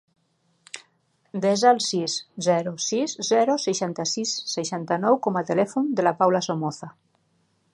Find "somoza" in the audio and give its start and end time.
6.49-6.91